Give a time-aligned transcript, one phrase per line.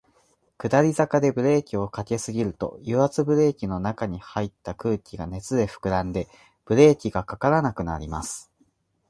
[0.57, 6.27] 下り坂でブレーキを掛けすぎると、油圧ブレーキの中に入った空気が熱で膨らんで、
[6.65, 8.51] ブレーキが掛からなくなります。